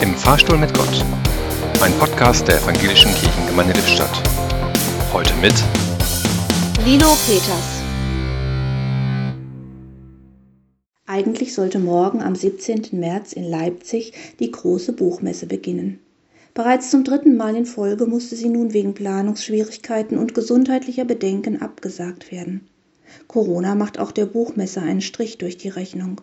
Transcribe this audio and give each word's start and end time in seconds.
Im 0.00 0.14
Fahrstuhl 0.14 0.56
mit 0.56 0.72
Gott. 0.74 1.04
Ein 1.82 1.92
Podcast 1.94 2.46
der 2.46 2.58
Evangelischen 2.62 3.12
Kirchengemeinde 3.16 3.72
Lippstadt. 3.72 4.22
Heute 5.12 5.34
mit 5.42 5.54
Lilo 6.84 7.08
Peters. 7.26 7.82
Eigentlich 11.06 11.52
sollte 11.52 11.80
morgen 11.80 12.22
am 12.22 12.36
17. 12.36 12.90
März 12.92 13.32
in 13.32 13.42
Leipzig 13.42 14.12
die 14.38 14.52
große 14.52 14.92
Buchmesse 14.92 15.46
beginnen. 15.46 15.98
Bereits 16.54 16.90
zum 16.90 17.02
dritten 17.02 17.36
Mal 17.36 17.56
in 17.56 17.66
Folge 17.66 18.06
musste 18.06 18.36
sie 18.36 18.50
nun 18.50 18.72
wegen 18.72 18.94
Planungsschwierigkeiten 18.94 20.16
und 20.16 20.32
gesundheitlicher 20.32 21.06
Bedenken 21.06 21.60
abgesagt 21.60 22.30
werden. 22.30 22.68
Corona 23.26 23.74
macht 23.74 23.98
auch 23.98 24.12
der 24.12 24.26
Buchmesse 24.26 24.80
einen 24.80 25.00
Strich 25.00 25.38
durch 25.38 25.56
die 25.56 25.70
Rechnung. 25.70 26.20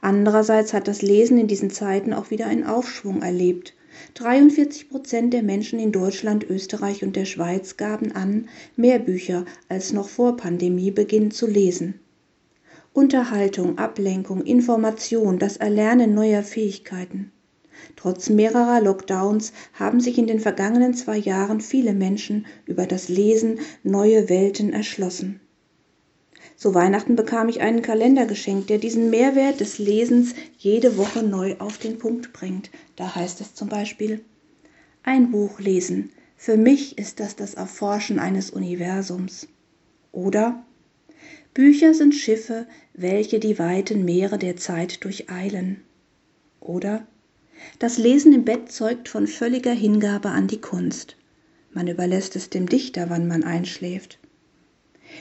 Andererseits 0.00 0.72
hat 0.72 0.88
das 0.88 1.02
Lesen 1.02 1.38
in 1.38 1.46
diesen 1.46 1.70
Zeiten 1.70 2.12
auch 2.12 2.30
wieder 2.30 2.46
einen 2.46 2.64
Aufschwung 2.64 3.22
erlebt. 3.22 3.74
43 4.14 4.88
Prozent 4.88 5.32
der 5.32 5.42
Menschen 5.42 5.78
in 5.78 5.92
Deutschland, 5.92 6.44
Österreich 6.48 7.02
und 7.02 7.16
der 7.16 7.24
Schweiz 7.24 7.76
gaben 7.76 8.12
an, 8.12 8.48
mehr 8.76 8.98
Bücher 8.98 9.44
als 9.68 9.92
noch 9.92 10.08
vor 10.08 10.36
Pandemiebeginn 10.36 11.30
zu 11.30 11.46
lesen. 11.46 12.00
Unterhaltung, 12.92 13.78
Ablenkung, 13.78 14.42
Information, 14.42 15.38
das 15.38 15.56
Erlernen 15.56 16.14
neuer 16.14 16.42
Fähigkeiten. 16.42 17.32
Trotz 17.94 18.30
mehrerer 18.30 18.80
Lockdowns 18.80 19.52
haben 19.74 20.00
sich 20.00 20.16
in 20.16 20.26
den 20.26 20.40
vergangenen 20.40 20.94
zwei 20.94 21.18
Jahren 21.18 21.60
viele 21.60 21.92
Menschen 21.92 22.46
über 22.64 22.86
das 22.86 23.08
Lesen 23.08 23.60
neue 23.82 24.28
Welten 24.30 24.72
erschlossen. 24.72 25.40
Zu 26.56 26.74
Weihnachten 26.74 27.16
bekam 27.16 27.50
ich 27.50 27.60
einen 27.60 27.82
Kalender 27.82 28.24
geschenkt, 28.24 28.70
der 28.70 28.78
diesen 28.78 29.10
Mehrwert 29.10 29.60
des 29.60 29.78
Lesens 29.78 30.34
jede 30.56 30.96
Woche 30.96 31.22
neu 31.22 31.56
auf 31.58 31.76
den 31.76 31.98
Punkt 31.98 32.32
bringt. 32.32 32.70
Da 32.96 33.14
heißt 33.14 33.42
es 33.42 33.54
zum 33.54 33.68
Beispiel, 33.68 34.24
ein 35.02 35.30
Buch 35.30 35.60
lesen. 35.60 36.10
Für 36.34 36.56
mich 36.56 36.96
ist 36.96 37.20
das 37.20 37.36
das 37.36 37.54
Erforschen 37.54 38.18
eines 38.18 38.50
Universums. 38.50 39.48
Oder 40.12 40.64
Bücher 41.52 41.92
sind 41.92 42.14
Schiffe, 42.14 42.66
welche 42.94 43.38
die 43.38 43.58
weiten 43.58 44.06
Meere 44.06 44.38
der 44.38 44.56
Zeit 44.56 45.04
durcheilen. 45.04 45.82
Oder 46.60 47.06
das 47.78 47.98
Lesen 47.98 48.32
im 48.32 48.44
Bett 48.46 48.72
zeugt 48.72 49.10
von 49.10 49.26
völliger 49.26 49.72
Hingabe 49.72 50.30
an 50.30 50.48
die 50.48 50.60
Kunst. 50.60 51.16
Man 51.72 51.86
überlässt 51.86 52.34
es 52.34 52.48
dem 52.48 52.66
Dichter, 52.66 53.10
wann 53.10 53.28
man 53.28 53.44
einschläft. 53.44 54.18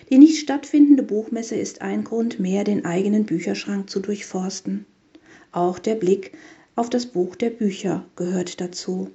Die 0.09 0.17
nicht 0.17 0.39
stattfindende 0.39 1.03
Buchmesse 1.03 1.55
ist 1.55 1.81
ein 1.81 2.03
Grund 2.03 2.39
mehr, 2.39 2.63
den 2.63 2.85
eigenen 2.85 3.25
Bücherschrank 3.25 3.89
zu 3.89 3.99
durchforsten. 3.99 4.85
Auch 5.51 5.79
der 5.79 5.95
Blick 5.95 6.31
auf 6.75 6.89
das 6.89 7.05
Buch 7.05 7.35
der 7.35 7.49
Bücher 7.49 8.05
gehört 8.15 8.59
dazu. 8.59 9.09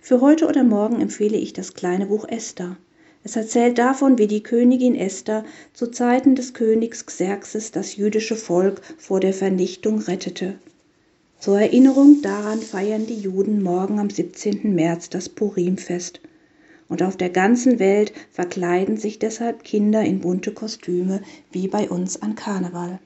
Für 0.00 0.20
heute 0.20 0.46
oder 0.46 0.64
morgen 0.64 1.00
empfehle 1.00 1.36
ich 1.36 1.52
das 1.52 1.74
kleine 1.74 2.06
Buch 2.06 2.26
Esther. 2.28 2.76
Es 3.24 3.34
erzählt 3.34 3.78
davon, 3.78 4.18
wie 4.18 4.28
die 4.28 4.42
Königin 4.42 4.94
Esther 4.94 5.44
zu 5.72 5.88
Zeiten 5.88 6.36
des 6.36 6.54
Königs 6.54 7.06
Xerxes 7.06 7.72
das 7.72 7.96
jüdische 7.96 8.36
Volk 8.36 8.80
vor 8.98 9.18
der 9.18 9.32
Vernichtung 9.32 9.98
rettete. 9.98 10.54
Zur 11.40 11.60
Erinnerung 11.60 12.22
daran 12.22 12.60
feiern 12.60 13.06
die 13.06 13.18
Juden 13.18 13.62
morgen 13.62 13.98
am 13.98 14.10
17. 14.10 14.74
März 14.74 15.10
das 15.10 15.28
Purimfest. 15.28 16.20
Und 16.88 17.02
auf 17.02 17.16
der 17.16 17.30
ganzen 17.30 17.78
Welt 17.78 18.12
verkleiden 18.30 18.96
sich 18.96 19.18
deshalb 19.18 19.64
Kinder 19.64 20.02
in 20.02 20.20
bunte 20.20 20.52
Kostüme, 20.52 21.22
wie 21.50 21.68
bei 21.68 21.88
uns 21.88 22.22
an 22.22 22.34
Karneval. 22.34 23.00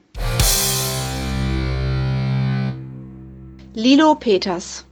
Lilo 3.73 4.15
Peters 4.15 4.85